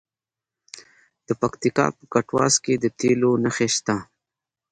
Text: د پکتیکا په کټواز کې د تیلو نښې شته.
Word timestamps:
د 1.27 1.29
پکتیکا 1.41 1.85
په 1.97 2.03
کټواز 2.13 2.53
کې 2.63 2.73
د 2.77 2.85
تیلو 2.99 3.31
نښې 3.43 3.67
شته. 3.75 3.95